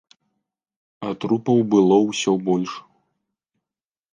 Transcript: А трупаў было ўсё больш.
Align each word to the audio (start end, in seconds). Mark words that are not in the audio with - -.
А 1.09 1.11
трупаў 1.25 1.59
было 1.73 1.97
ўсё 2.07 2.31
больш. 2.49 2.71